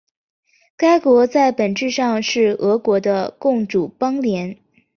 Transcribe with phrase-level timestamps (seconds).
[0.75, 4.57] 该国在本质上是俄国的共主邦联。